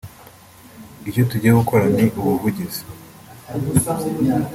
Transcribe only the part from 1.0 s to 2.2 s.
icyo tugiye gukora ni